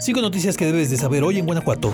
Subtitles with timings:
[0.00, 1.92] Cinco noticias que debes de saber hoy en Guanajuato.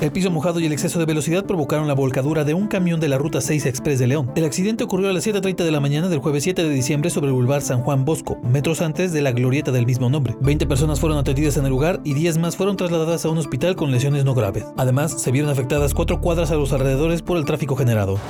[0.00, 3.08] El piso mojado y el exceso de velocidad provocaron la volcadura de un camión de
[3.08, 4.30] la Ruta 6 Express de León.
[4.36, 7.26] El accidente ocurrió a las 7.30 de la mañana del jueves 7 de diciembre sobre
[7.26, 10.36] el Boulevard San Juan Bosco, metros antes de la glorieta del mismo nombre.
[10.42, 13.74] 20 personas fueron atendidas en el lugar y 10 más fueron trasladadas a un hospital
[13.74, 14.66] con lesiones no graves.
[14.76, 18.20] Además, se vieron afectadas cuatro cuadras a los alrededores por el tráfico generado.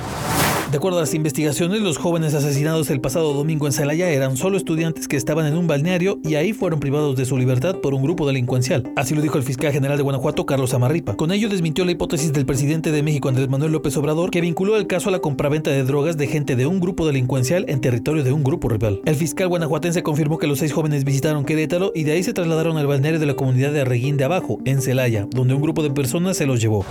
[0.75, 4.57] De acuerdo a las investigaciones, los jóvenes asesinados el pasado domingo en Celaya eran solo
[4.57, 8.03] estudiantes que estaban en un balneario y ahí fueron privados de su libertad por un
[8.03, 8.91] grupo delincuencial.
[8.97, 11.15] Así lo dijo el fiscal general de Guanajuato, Carlos Amarripa.
[11.15, 14.75] Con ello desmintió la hipótesis del presidente de México, Andrés Manuel López Obrador, que vinculó
[14.75, 18.25] el caso a la compraventa de drogas de gente de un grupo delincuencial en territorio
[18.25, 18.99] de un grupo rival.
[19.05, 22.75] El fiscal guanajuatense confirmó que los seis jóvenes visitaron Querétaro y de ahí se trasladaron
[22.75, 25.91] al balneario de la comunidad de Arreguín de Abajo, en Celaya, donde un grupo de
[25.91, 26.85] personas se los llevó.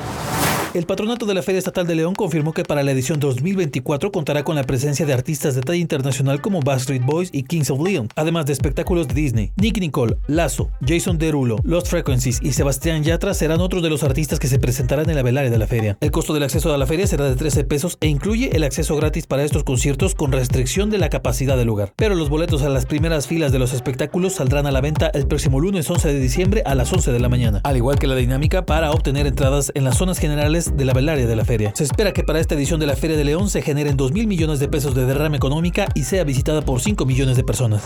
[0.74, 4.42] El patronato de la Feria Estatal de León confirmó que para la edición 2024 contará
[4.42, 8.08] con la presencia de artistas de talla internacional como Backstreet Boys y Kings of Leon,
[8.16, 9.52] además de espectáculos de Disney.
[9.54, 14.40] Nick Nicole, Lazo, Jason Derulo, Lost Frequencies y Sebastián Yatra serán otros de los artistas
[14.40, 15.96] que se presentarán en la velaria de la feria.
[16.00, 18.96] El costo del acceso a la feria será de 13 pesos e incluye el acceso
[18.96, 21.92] gratis para estos conciertos con restricción de la capacidad del lugar.
[21.94, 25.28] Pero los boletos a las primeras filas de los espectáculos saldrán a la venta el
[25.28, 28.16] próximo lunes 11 de diciembre a las 11 de la mañana, al igual que la
[28.16, 31.72] dinámica para obtener entradas en las zonas generales de la velaria de la feria.
[31.74, 34.26] Se espera que para esta edición de la Feria de León se generen 2 mil
[34.26, 37.82] millones de pesos de derrama económica y sea visitada por 5 millones de personas.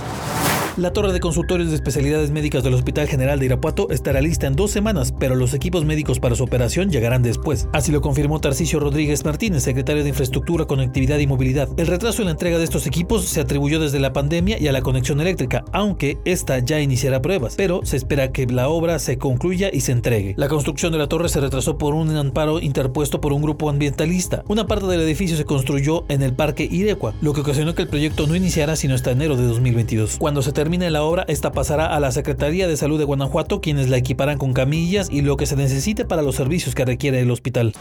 [0.78, 4.54] La torre de consultorios de especialidades médicas del Hospital General de Irapuato estará lista en
[4.54, 7.66] dos semanas, pero los equipos médicos para su operación llegarán después.
[7.72, 11.68] Así lo confirmó Tarcisio Rodríguez Martínez, secretario de Infraestructura, Conectividad y Movilidad.
[11.78, 14.72] El retraso en la entrega de estos equipos se atribuyó desde la pandemia y a
[14.72, 19.18] la conexión eléctrica, aunque esta ya iniciará pruebas, pero se espera que la obra se
[19.18, 20.34] concluya y se entregue.
[20.36, 24.44] La construcción de la torre se retrasó por un amparo interpuesto por un grupo ambientalista.
[24.46, 27.88] Una parte del edificio se construyó en el Parque Irecua, lo que ocasionó que el
[27.88, 30.18] proyecto no iniciara sino hasta enero de 2022.
[30.18, 33.96] Cuando se la obra, esta pasará a la Secretaría de Salud de Guanajuato, quienes la
[33.96, 37.72] equiparán con camillas y lo que se necesite para los servicios que requiere el hospital.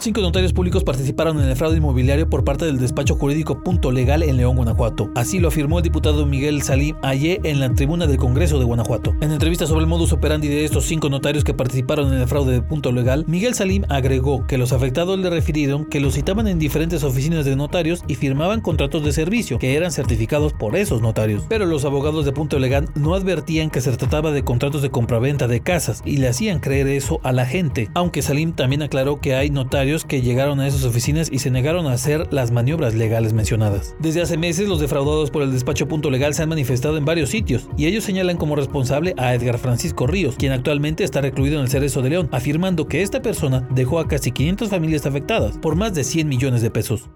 [0.00, 4.22] Cinco notarios públicos participaron en el fraude inmobiliario por parte del despacho jurídico Punto Legal
[4.22, 5.10] en León, Guanajuato.
[5.14, 9.14] Así lo afirmó el diputado Miguel Salim Ayer en la tribuna del Congreso de Guanajuato.
[9.20, 12.54] En entrevista sobre el modus operandi de estos cinco notarios que participaron en el fraude
[12.54, 16.58] de Punto Legal, Miguel Salim agregó que los afectados le refirieron que los citaban en
[16.58, 21.44] diferentes oficinas de notarios y firmaban contratos de servicio que eran certificados por esos notarios.
[21.46, 25.46] Pero los abogados de Punto Legal no advertían que se trataba de contratos de compraventa
[25.46, 29.34] de casas y le hacían creer eso a la gente, aunque Salim también aclaró que
[29.34, 33.32] hay notarios que llegaron a esas oficinas y se negaron a hacer las maniobras legales
[33.32, 33.94] mencionadas.
[33.98, 37.30] Desde hace meses, los defraudados por el despacho Punto Legal se han manifestado en varios
[37.30, 41.62] sitios y ellos señalan como responsable a Edgar Francisco Ríos, quien actualmente está recluido en
[41.62, 45.74] el Cerezo de León, afirmando que esta persona dejó a casi 500 familias afectadas por
[45.74, 47.10] más de 100 millones de pesos.